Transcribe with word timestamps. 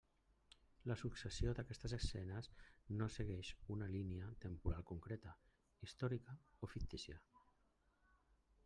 La 0.91 0.95
successió 1.01 1.51
d'aquestes 1.59 1.93
escenes 1.97 2.49
no 3.01 3.09
segueix 3.17 3.53
una 3.77 3.91
línia 3.97 4.31
temporal 4.47 4.89
concreta, 4.93 5.37
històrica 5.89 6.37
o 6.69 6.73
fictícia. 6.75 7.25